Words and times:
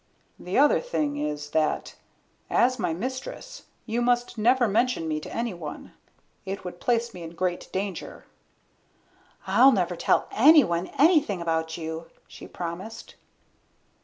"The 0.39 0.57
other 0.57 0.79
thing 0.79 1.17
is 1.17 1.51
that, 1.51 1.93
as 2.49 2.79
my 2.79 2.91
mistress, 2.91 3.65
you 3.85 4.01
must 4.01 4.35
never 4.35 4.67
mention 4.67 5.07
me 5.07 5.19
to 5.19 5.31
anyone. 5.31 5.93
It 6.43 6.63
would 6.65 6.79
place 6.79 7.13
me 7.13 7.21
in 7.21 7.35
great 7.35 7.71
danger." 7.71 8.25
"I'll 9.45 9.71
never 9.71 9.95
tell 9.95 10.27
anyone 10.31 10.87
anything 10.97 11.39
about 11.39 11.77
you," 11.77 12.09
she 12.27 12.47
promised. 12.47 13.13